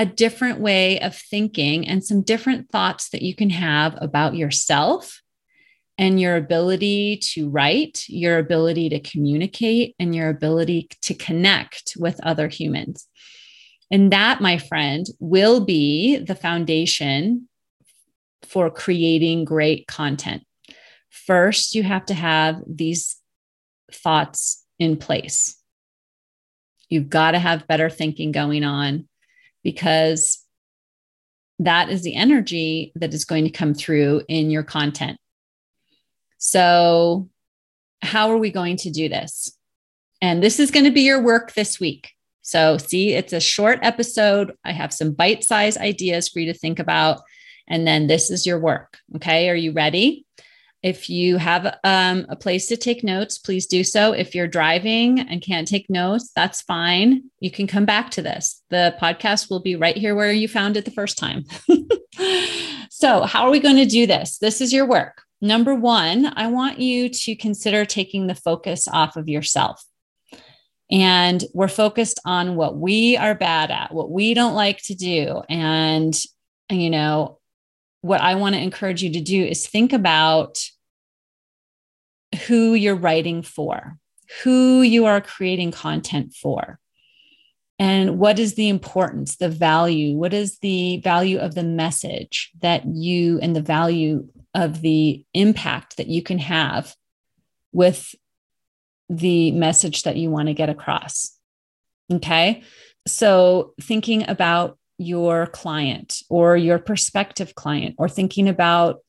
a 0.00 0.06
different 0.06 0.58
way 0.58 0.98
of 1.00 1.14
thinking 1.14 1.86
and 1.86 2.02
some 2.02 2.22
different 2.22 2.70
thoughts 2.70 3.10
that 3.10 3.20
you 3.20 3.34
can 3.34 3.50
have 3.50 3.98
about 4.00 4.34
yourself 4.34 5.20
and 5.98 6.18
your 6.18 6.36
ability 6.36 7.18
to 7.18 7.50
write, 7.50 8.06
your 8.08 8.38
ability 8.38 8.88
to 8.88 8.98
communicate, 8.98 9.94
and 9.98 10.14
your 10.14 10.30
ability 10.30 10.88
to 11.02 11.12
connect 11.12 11.92
with 11.98 12.18
other 12.22 12.48
humans. 12.48 13.08
And 13.90 14.10
that, 14.10 14.40
my 14.40 14.56
friend, 14.56 15.06
will 15.18 15.60
be 15.60 16.16
the 16.16 16.34
foundation 16.34 17.50
for 18.42 18.70
creating 18.70 19.44
great 19.44 19.86
content. 19.86 20.44
First, 21.10 21.74
you 21.74 21.82
have 21.82 22.06
to 22.06 22.14
have 22.14 22.62
these 22.66 23.18
thoughts 23.92 24.64
in 24.78 24.96
place. 24.96 25.62
You've 26.88 27.10
got 27.10 27.32
to 27.32 27.38
have 27.38 27.68
better 27.68 27.90
thinking 27.90 28.32
going 28.32 28.64
on 28.64 29.09
because 29.62 30.44
that 31.58 31.90
is 31.90 32.02
the 32.02 32.16
energy 32.16 32.92
that 32.94 33.12
is 33.12 33.24
going 33.24 33.44
to 33.44 33.50
come 33.50 33.74
through 33.74 34.22
in 34.28 34.50
your 34.50 34.62
content. 34.62 35.18
So, 36.38 37.28
how 38.02 38.30
are 38.30 38.38
we 38.38 38.50
going 38.50 38.76
to 38.78 38.90
do 38.90 39.10
this? 39.10 39.54
And 40.22 40.42
this 40.42 40.58
is 40.58 40.70
going 40.70 40.86
to 40.86 40.90
be 40.90 41.02
your 41.02 41.22
work 41.22 41.52
this 41.52 41.78
week. 41.78 42.12
So, 42.40 42.78
see, 42.78 43.12
it's 43.12 43.34
a 43.34 43.40
short 43.40 43.78
episode. 43.82 44.52
I 44.64 44.72
have 44.72 44.92
some 44.92 45.12
bite 45.12 45.44
size 45.44 45.76
ideas 45.76 46.28
for 46.28 46.40
you 46.40 46.52
to 46.52 46.58
think 46.58 46.78
about. 46.78 47.20
And 47.68 47.86
then 47.86 48.06
this 48.06 48.30
is 48.30 48.46
your 48.46 48.58
work. 48.58 48.98
Okay. 49.16 49.48
Are 49.50 49.54
you 49.54 49.72
ready? 49.72 50.24
If 50.82 51.10
you 51.10 51.36
have 51.36 51.78
um, 51.84 52.24
a 52.30 52.36
place 52.36 52.66
to 52.68 52.76
take 52.76 53.04
notes, 53.04 53.36
please 53.36 53.66
do 53.66 53.84
so. 53.84 54.12
If 54.12 54.34
you're 54.34 54.48
driving 54.48 55.20
and 55.20 55.42
can't 55.42 55.68
take 55.68 55.90
notes, 55.90 56.30
that's 56.34 56.62
fine. 56.62 57.24
You 57.38 57.50
can 57.50 57.66
come 57.66 57.84
back 57.84 58.10
to 58.12 58.22
this. 58.22 58.62
The 58.70 58.94
podcast 59.00 59.50
will 59.50 59.60
be 59.60 59.76
right 59.76 59.96
here 59.96 60.14
where 60.14 60.32
you 60.32 60.48
found 60.48 60.78
it 60.78 60.86
the 60.86 60.90
first 60.90 61.18
time. 61.18 61.44
so, 62.90 63.22
how 63.22 63.44
are 63.44 63.50
we 63.50 63.60
going 63.60 63.76
to 63.76 63.84
do 63.84 64.06
this? 64.06 64.38
This 64.38 64.62
is 64.62 64.72
your 64.72 64.86
work. 64.86 65.22
Number 65.42 65.74
one, 65.74 66.32
I 66.36 66.46
want 66.46 66.78
you 66.78 67.10
to 67.10 67.36
consider 67.36 67.84
taking 67.84 68.26
the 68.26 68.34
focus 68.34 68.88
off 68.88 69.16
of 69.16 69.28
yourself. 69.28 69.84
And 70.90 71.44
we're 71.54 71.68
focused 71.68 72.20
on 72.24 72.56
what 72.56 72.76
we 72.76 73.16
are 73.16 73.34
bad 73.34 73.70
at, 73.70 73.92
what 73.92 74.10
we 74.10 74.34
don't 74.34 74.54
like 74.54 74.82
to 74.84 74.94
do. 74.94 75.42
And, 75.48 76.14
you 76.70 76.90
know, 76.90 77.39
what 78.02 78.20
I 78.20 78.34
want 78.34 78.54
to 78.54 78.60
encourage 78.60 79.02
you 79.02 79.12
to 79.12 79.20
do 79.20 79.44
is 79.44 79.66
think 79.66 79.92
about 79.92 80.58
who 82.46 82.74
you're 82.74 82.96
writing 82.96 83.42
for, 83.42 83.96
who 84.42 84.82
you 84.82 85.06
are 85.06 85.20
creating 85.20 85.72
content 85.72 86.34
for, 86.34 86.78
and 87.78 88.18
what 88.18 88.38
is 88.38 88.54
the 88.54 88.68
importance, 88.68 89.36
the 89.36 89.48
value, 89.48 90.16
what 90.16 90.34
is 90.34 90.58
the 90.58 90.98
value 90.98 91.38
of 91.38 91.54
the 91.54 91.62
message 91.62 92.50
that 92.60 92.84
you 92.86 93.38
and 93.40 93.56
the 93.56 93.62
value 93.62 94.28
of 94.54 94.82
the 94.82 95.24
impact 95.32 95.96
that 95.96 96.08
you 96.08 96.22
can 96.22 96.38
have 96.38 96.94
with 97.72 98.14
the 99.08 99.50
message 99.52 100.04
that 100.04 100.16
you 100.16 100.30
want 100.30 100.48
to 100.48 100.54
get 100.54 100.68
across. 100.68 101.36
Okay. 102.12 102.62
So, 103.06 103.74
thinking 103.80 104.28
about 104.28 104.78
your 105.00 105.46
client 105.46 106.22
or 106.28 106.56
your 106.56 106.78
prospective 106.78 107.54
client, 107.54 107.94
or 107.98 108.08
thinking 108.08 108.48
about 108.48 109.00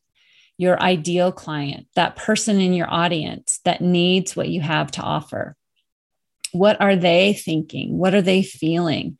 your 0.57 0.81
ideal 0.81 1.31
client, 1.31 1.87
that 1.95 2.15
person 2.15 2.61
in 2.61 2.73
your 2.73 2.89
audience 2.89 3.59
that 3.65 3.81
needs 3.81 4.35
what 4.35 4.47
you 4.47 4.61
have 4.61 4.89
to 4.91 5.01
offer. 5.01 5.55
What 6.53 6.79
are 6.79 6.95
they 6.95 7.33
thinking? 7.33 7.97
What 7.97 8.13
are 8.13 8.21
they 8.21 8.41
feeling? 8.41 9.17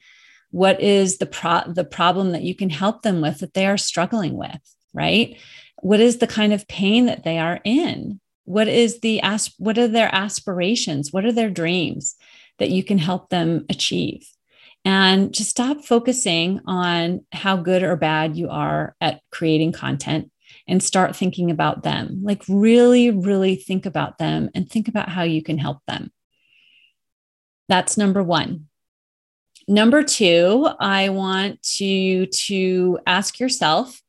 What 0.52 0.80
is 0.82 1.18
the 1.18 1.26
pro- 1.26 1.68
the 1.68 1.84
problem 1.84 2.32
that 2.32 2.44
you 2.44 2.56
can 2.56 2.70
help 2.70 3.02
them 3.02 3.22
with 3.22 3.40
that 3.40 3.54
they 3.54 3.66
are 3.66 3.78
struggling 3.78 4.38
with, 4.38 4.62
right? 4.94 5.38
What 5.82 6.00
is 6.00 6.20
the 6.20 6.28
kind 6.28 6.54
of 6.54 6.68
pain 6.68 7.06
that 7.08 7.24
they 7.24 7.38
are 7.38 7.60
in? 7.64 8.20
What 8.46 8.68
is 8.68 9.02
the 9.02 9.22
as- 9.22 9.54
what 9.58 9.78
are 9.78 9.88
their 9.88 10.14
aspirations? 10.14 11.12
What 11.12 11.26
are 11.26 11.32
their 11.32 11.50
dreams 11.50 12.16
that 12.60 12.70
you 12.70 12.84
can 12.84 12.98
help 12.98 13.30
them 13.30 13.66
achieve? 13.70 14.28
And 14.84 15.34
just 15.34 15.50
stop 15.50 15.86
focusing 15.86 16.62
on 16.66 17.26
how 17.32 17.58
good 17.58 17.84
or 17.84 17.96
bad 17.96 18.36
you 18.36 18.50
are 18.50 18.96
at 19.00 19.22
creating 19.32 19.72
content 19.72 20.32
and 20.68 20.82
start 20.82 21.16
thinking 21.16 21.52
about 21.52 21.84
them. 21.84 22.22
Like, 22.24 22.44
really, 22.48 23.12
really 23.12 23.56
think 23.56 23.86
about 23.86 24.18
them 24.18 24.50
and 24.56 24.70
think 24.70 24.88
about 24.88 25.10
how 25.10 25.24
you 25.24 25.44
can 25.44 25.58
help 25.58 25.80
them. 25.88 26.12
That's 27.70 27.98
number 27.98 28.24
one. 28.24 28.68
Number 29.68 30.04
two, 30.04 30.68
I 30.80 31.10
want 31.10 31.80
you 31.80 32.26
to 32.26 33.00
ask 33.06 33.40
yourself 33.40 34.02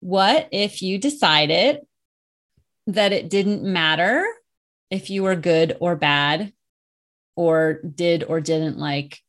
what 0.00 0.48
if 0.50 0.82
you 0.82 0.98
decided 0.98 1.80
that 2.86 3.12
it 3.12 3.28
didn't 3.28 3.62
matter 3.62 4.24
if 4.90 5.10
you 5.10 5.22
were 5.22 5.36
good 5.36 5.76
or 5.80 5.94
bad, 5.94 6.52
or 7.36 7.74
did 7.82 8.24
or 8.24 8.40
didn't 8.40 8.78
like 8.78 9.20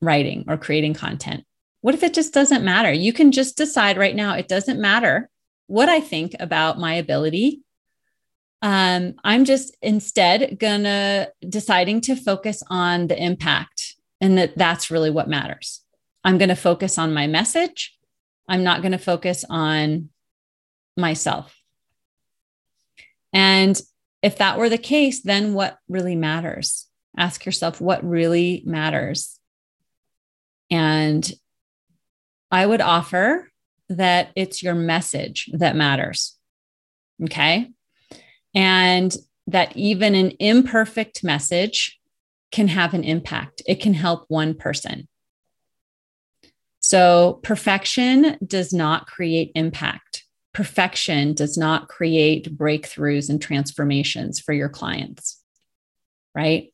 writing 0.00 0.44
or 0.48 0.56
creating 0.56 0.94
content? 0.94 1.44
What 1.80 1.94
if 1.94 2.02
it 2.02 2.14
just 2.14 2.34
doesn't 2.34 2.64
matter? 2.64 2.92
You 2.92 3.12
can 3.12 3.32
just 3.32 3.56
decide 3.56 3.96
right 3.96 4.14
now, 4.14 4.34
it 4.34 4.48
doesn't 4.48 4.80
matter 4.80 5.30
what 5.66 5.88
I 5.88 6.00
think 6.00 6.34
about 6.40 6.78
my 6.78 6.94
ability. 6.94 7.62
Um, 8.62 9.14
I'm 9.24 9.44
just 9.44 9.76
instead 9.80 10.58
gonna 10.58 11.28
deciding 11.48 12.02
to 12.02 12.16
focus 12.16 12.62
on 12.68 13.06
the 13.06 13.22
impact 13.22 13.94
and 14.20 14.36
that 14.36 14.56
that's 14.56 14.90
really 14.90 15.10
what 15.10 15.28
matters. 15.28 15.82
I'm 16.24 16.38
to 16.48 16.56
focus 16.56 16.98
on 16.98 17.14
my 17.14 17.26
message. 17.26 17.96
I'm 18.48 18.62
not 18.62 18.82
to 18.92 18.98
focus 18.98 19.44
on 19.48 20.10
myself. 20.96 21.56
And 23.32 23.80
if 24.22 24.38
that 24.38 24.58
were 24.58 24.68
the 24.68 24.78
case, 24.78 25.22
then 25.22 25.54
what 25.54 25.78
really 25.88 26.16
matters? 26.16 26.86
Ask 27.16 27.46
yourself 27.46 27.80
what 27.80 28.04
really 28.04 28.62
matters. 28.66 29.39
And 30.70 31.30
I 32.50 32.64
would 32.66 32.80
offer 32.80 33.50
that 33.88 34.30
it's 34.36 34.62
your 34.62 34.74
message 34.74 35.50
that 35.52 35.76
matters. 35.76 36.36
Okay. 37.24 37.70
And 38.54 39.14
that 39.46 39.76
even 39.76 40.14
an 40.14 40.32
imperfect 40.38 41.24
message 41.24 41.98
can 42.52 42.68
have 42.68 42.94
an 42.94 43.04
impact, 43.04 43.62
it 43.66 43.80
can 43.80 43.94
help 43.94 44.24
one 44.28 44.54
person. 44.54 45.08
So, 46.80 47.40
perfection 47.42 48.38
does 48.44 48.72
not 48.72 49.06
create 49.06 49.52
impact. 49.54 50.24
Perfection 50.52 51.34
does 51.34 51.56
not 51.56 51.88
create 51.88 52.56
breakthroughs 52.56 53.28
and 53.28 53.40
transformations 53.40 54.40
for 54.40 54.52
your 54.52 54.68
clients, 54.68 55.40
right? 56.34 56.72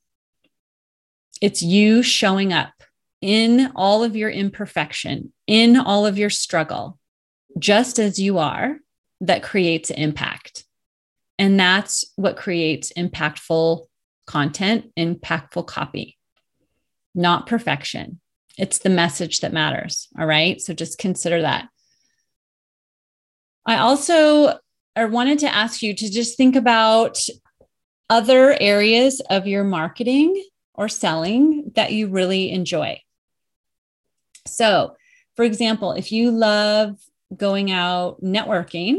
It's 1.42 1.60
you 1.60 2.02
showing 2.02 2.52
up 2.52 2.72
in 3.20 3.72
all 3.74 4.04
of 4.04 4.16
your 4.16 4.30
imperfection, 4.30 5.32
in 5.46 5.76
all 5.76 6.06
of 6.06 6.18
your 6.18 6.30
struggle, 6.30 6.98
just 7.58 7.98
as 7.98 8.18
you 8.18 8.38
are, 8.38 8.78
that 9.20 9.42
creates 9.42 9.90
impact. 9.90 10.64
And 11.38 11.58
that's 11.58 12.04
what 12.16 12.36
creates 12.36 12.92
impactful 12.96 13.86
content, 14.26 14.92
impactful 14.98 15.66
copy, 15.66 16.18
not 17.14 17.46
perfection. 17.46 18.20
It's 18.58 18.78
the 18.78 18.90
message 18.90 19.40
that 19.40 19.52
matters. 19.52 20.08
All 20.18 20.26
right. 20.26 20.60
So 20.60 20.72
just 20.72 20.98
consider 20.98 21.42
that. 21.42 21.68
I 23.66 23.78
also 23.78 24.58
I 24.94 25.04
wanted 25.04 25.40
to 25.40 25.54
ask 25.54 25.82
you 25.82 25.94
to 25.94 26.10
just 26.10 26.38
think 26.38 26.56
about 26.56 27.18
other 28.08 28.56
areas 28.58 29.20
of 29.28 29.46
your 29.46 29.64
marketing 29.64 30.42
or 30.74 30.88
selling 30.88 31.72
that 31.74 31.92
you 31.92 32.08
really 32.08 32.50
enjoy. 32.50 33.00
So, 34.46 34.96
for 35.34 35.44
example, 35.44 35.92
if 35.92 36.12
you 36.12 36.30
love 36.30 36.96
going 37.36 37.70
out 37.70 38.22
networking 38.22 38.98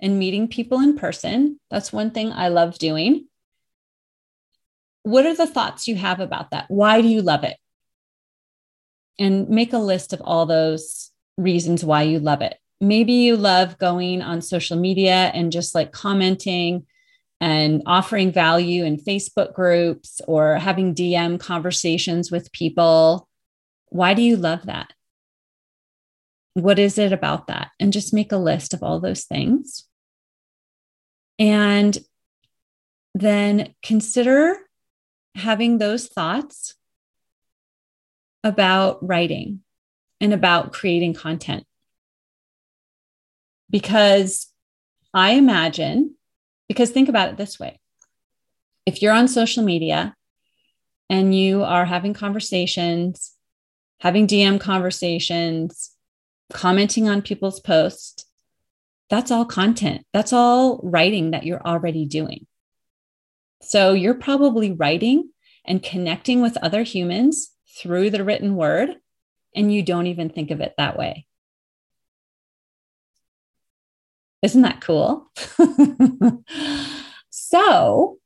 and 0.00 0.18
meeting 0.18 0.48
people 0.48 0.80
in 0.80 0.96
person, 0.96 1.58
that's 1.70 1.92
one 1.92 2.10
thing 2.10 2.32
I 2.32 2.48
love 2.48 2.78
doing 2.78 3.26
what 5.04 5.26
are 5.26 5.34
the 5.34 5.46
thoughts 5.46 5.86
you 5.86 5.96
have 5.96 6.18
about 6.18 6.50
that? 6.50 6.64
Why 6.68 7.00
do 7.00 7.08
you 7.08 7.22
love 7.22 7.44
it? 7.44 7.56
And 9.18 9.48
make 9.48 9.72
a 9.72 9.78
list 9.78 10.12
of 10.12 10.20
all 10.22 10.46
those 10.46 11.12
reasons 11.36 11.84
why 11.84 12.02
you 12.02 12.18
love 12.18 12.40
it. 12.40 12.58
Maybe 12.80 13.12
you 13.12 13.36
love 13.36 13.78
going 13.78 14.22
on 14.22 14.42
social 14.42 14.76
media 14.76 15.30
and 15.34 15.52
just 15.52 15.74
like 15.74 15.92
commenting 15.92 16.86
and 17.40 17.82
offering 17.86 18.32
value 18.32 18.84
in 18.84 18.96
Facebook 18.96 19.54
groups 19.54 20.20
or 20.26 20.56
having 20.56 20.94
DM 20.94 21.38
conversations 21.38 22.30
with 22.30 22.50
people. 22.52 23.28
Why 23.94 24.12
do 24.12 24.22
you 24.22 24.36
love 24.36 24.66
that? 24.66 24.92
What 26.54 26.80
is 26.80 26.98
it 26.98 27.12
about 27.12 27.46
that? 27.46 27.70
And 27.78 27.92
just 27.92 28.12
make 28.12 28.32
a 28.32 28.36
list 28.36 28.74
of 28.74 28.82
all 28.82 28.98
those 28.98 29.22
things. 29.22 29.84
And 31.38 31.96
then 33.14 33.72
consider 33.84 34.56
having 35.36 35.78
those 35.78 36.08
thoughts 36.08 36.74
about 38.42 38.98
writing 39.00 39.60
and 40.20 40.34
about 40.34 40.72
creating 40.72 41.14
content. 41.14 41.64
Because 43.70 44.52
I 45.14 45.34
imagine, 45.34 46.16
because 46.66 46.90
think 46.90 47.08
about 47.08 47.28
it 47.28 47.36
this 47.36 47.60
way 47.60 47.78
if 48.86 49.02
you're 49.02 49.12
on 49.12 49.28
social 49.28 49.62
media 49.62 50.16
and 51.08 51.32
you 51.32 51.62
are 51.62 51.84
having 51.84 52.12
conversations, 52.12 53.30
having 54.00 54.26
DM 54.26 54.60
conversations, 54.60 55.92
commenting 56.52 57.08
on 57.08 57.22
people's 57.22 57.60
posts, 57.60 58.26
that's 59.10 59.30
all 59.30 59.44
content. 59.44 60.04
That's 60.12 60.32
all 60.32 60.80
writing 60.82 61.30
that 61.32 61.44
you're 61.44 61.64
already 61.64 62.06
doing. 62.06 62.46
So 63.62 63.92
you're 63.92 64.14
probably 64.14 64.72
writing 64.72 65.30
and 65.64 65.82
connecting 65.82 66.42
with 66.42 66.56
other 66.58 66.82
humans 66.82 67.52
through 67.78 68.10
the 68.10 68.24
written 68.24 68.56
word, 68.56 68.96
and 69.54 69.72
you 69.72 69.82
don't 69.82 70.06
even 70.06 70.28
think 70.30 70.50
of 70.50 70.60
it 70.60 70.74
that 70.78 70.98
way. 70.98 71.26
Isn't 74.42 74.62
that 74.62 74.82
cool? 74.82 75.30
so, 77.30 78.18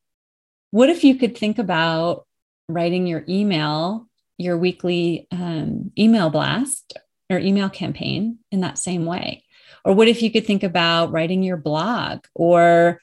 what 0.70 0.90
if 0.90 1.04
you 1.04 1.14
could 1.14 1.38
think 1.38 1.58
about 1.58 2.26
writing 2.68 3.06
your 3.06 3.24
email, 3.28 4.08
your 4.38 4.56
weekly 4.56 5.26
um, 5.30 5.92
email 5.98 6.30
blast 6.30 6.94
or 7.28 7.38
email 7.38 7.68
campaign 7.68 8.38
in 8.50 8.60
that 8.60 8.78
same 8.78 9.04
way? 9.04 9.44
Or 9.84 9.92
what 9.94 10.08
if 10.08 10.22
you 10.22 10.30
could 10.30 10.46
think 10.46 10.62
about 10.62 11.12
writing 11.12 11.42
your 11.42 11.56
blog 11.56 12.20
or 12.34 13.00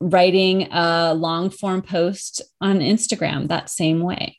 writing 0.00 0.66
a 0.72 1.14
long 1.14 1.50
form 1.50 1.82
post 1.82 2.40
on 2.60 2.80
Instagram 2.80 3.48
that 3.48 3.68
same 3.68 4.00
way. 4.00 4.38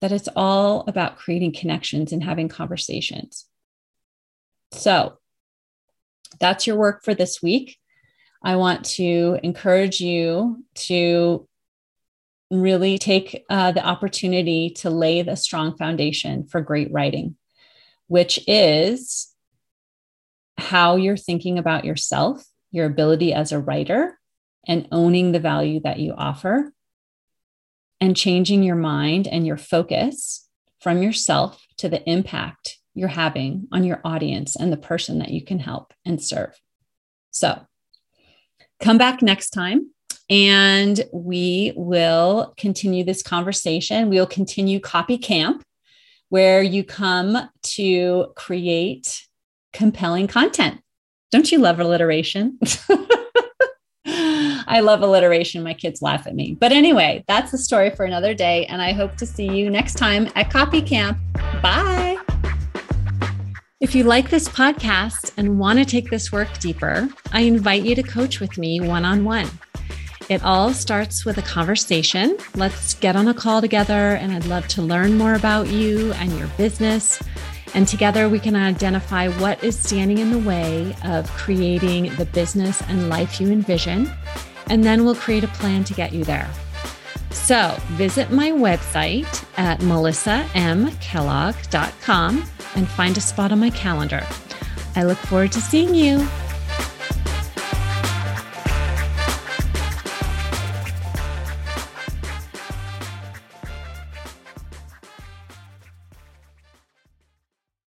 That 0.00 0.12
it's 0.12 0.28
all 0.36 0.84
about 0.88 1.16
creating 1.16 1.52
connections 1.52 2.12
and 2.12 2.22
having 2.22 2.48
conversations. 2.48 3.46
So 4.72 5.18
that's 6.38 6.66
your 6.66 6.76
work 6.76 7.04
for 7.04 7.14
this 7.14 7.40
week. 7.40 7.78
I 8.42 8.56
want 8.56 8.84
to 8.96 9.38
encourage 9.42 10.00
you 10.00 10.64
to 10.74 11.48
really 12.50 12.98
take 12.98 13.44
uh, 13.50 13.72
the 13.72 13.84
opportunity 13.84 14.70
to 14.70 14.90
lay 14.90 15.22
the 15.22 15.36
strong 15.36 15.76
foundation 15.76 16.46
for 16.46 16.60
great 16.60 16.92
writing, 16.92 17.36
which 18.06 18.38
is 18.46 19.32
how 20.58 20.96
you're 20.96 21.16
thinking 21.16 21.58
about 21.58 21.84
yourself, 21.84 22.44
your 22.70 22.86
ability 22.86 23.32
as 23.32 23.52
a 23.52 23.58
writer, 23.58 24.18
and 24.66 24.88
owning 24.92 25.32
the 25.32 25.40
value 25.40 25.80
that 25.80 25.98
you 25.98 26.14
offer 26.16 26.72
and 28.00 28.16
changing 28.16 28.62
your 28.62 28.76
mind 28.76 29.26
and 29.26 29.46
your 29.46 29.56
focus 29.56 30.48
from 30.80 31.02
yourself 31.02 31.64
to 31.78 31.88
the 31.88 32.08
impact 32.08 32.78
you're 32.94 33.08
having 33.08 33.68
on 33.72 33.84
your 33.84 34.00
audience 34.04 34.56
and 34.56 34.72
the 34.72 34.76
person 34.76 35.18
that 35.18 35.30
you 35.30 35.44
can 35.44 35.58
help 35.58 35.92
and 36.04 36.22
serve. 36.22 36.58
So, 37.30 37.66
come 38.80 38.98
back 38.98 39.22
next 39.22 39.50
time 39.50 39.90
and 40.28 41.04
we 41.12 41.72
will 41.76 42.54
continue 42.56 43.04
this 43.04 43.22
conversation. 43.22 44.08
We'll 44.08 44.26
continue 44.26 44.80
Copy 44.80 45.18
Camp, 45.18 45.62
where 46.28 46.62
you 46.62 46.84
come 46.84 47.48
to 47.62 48.32
create 48.34 49.26
compelling 49.72 50.26
content. 50.26 50.80
Don't 51.30 51.50
you 51.52 51.58
love 51.58 51.80
alliteration? 51.80 52.58
I 54.68 54.80
love 54.80 55.02
alliteration. 55.02 55.62
My 55.62 55.74
kids 55.74 56.02
laugh 56.02 56.26
at 56.26 56.34
me. 56.34 56.56
But 56.58 56.72
anyway, 56.72 57.24
that's 57.28 57.52
the 57.52 57.58
story 57.58 57.90
for 57.90 58.04
another 58.04 58.34
day. 58.34 58.66
And 58.66 58.82
I 58.82 58.92
hope 58.92 59.16
to 59.16 59.26
see 59.26 59.46
you 59.46 59.70
next 59.70 59.94
time 59.94 60.28
at 60.34 60.50
Copy 60.50 60.82
Camp. 60.82 61.18
Bye. 61.62 62.18
If 63.80 63.94
you 63.94 64.04
like 64.04 64.30
this 64.30 64.48
podcast 64.48 65.32
and 65.36 65.58
want 65.58 65.78
to 65.78 65.84
take 65.84 66.10
this 66.10 66.32
work 66.32 66.58
deeper, 66.58 67.08
I 67.32 67.42
invite 67.42 67.82
you 67.82 67.94
to 67.94 68.02
coach 68.02 68.40
with 68.40 68.58
me 68.58 68.80
one 68.80 69.04
on 69.04 69.24
one. 69.24 69.48
It 70.28 70.42
all 70.42 70.72
starts 70.72 71.24
with 71.24 71.38
a 71.38 71.42
conversation. 71.42 72.36
Let's 72.54 72.94
get 72.94 73.16
on 73.16 73.28
a 73.28 73.34
call 73.34 73.60
together, 73.60 74.14
and 74.14 74.32
I'd 74.32 74.46
love 74.46 74.66
to 74.68 74.82
learn 74.82 75.16
more 75.16 75.34
about 75.34 75.68
you 75.68 76.12
and 76.14 76.36
your 76.38 76.48
business. 76.56 77.22
And 77.74 77.86
together 77.86 78.28
we 78.28 78.38
can 78.38 78.56
identify 78.56 79.28
what 79.28 79.62
is 79.62 79.78
standing 79.78 80.18
in 80.18 80.30
the 80.30 80.38
way 80.38 80.96
of 81.04 81.30
creating 81.32 82.14
the 82.16 82.26
business 82.26 82.80
and 82.82 83.08
life 83.08 83.40
you 83.40 83.48
envision 83.48 84.10
and 84.68 84.84
then 84.84 85.04
we'll 85.04 85.14
create 85.14 85.44
a 85.44 85.48
plan 85.48 85.84
to 85.84 85.92
get 85.94 86.12
you 86.12 86.24
there. 86.24 86.50
So 87.30 87.74
visit 87.92 88.30
my 88.30 88.50
website 88.50 89.46
at 89.58 89.80
melissamkellogg.com 89.80 92.44
and 92.74 92.88
find 92.88 93.16
a 93.16 93.20
spot 93.20 93.52
on 93.52 93.60
my 93.60 93.70
calendar. 93.70 94.26
I 94.96 95.04
look 95.04 95.18
forward 95.18 95.52
to 95.52 95.60
seeing 95.60 95.94
you. 95.94 96.26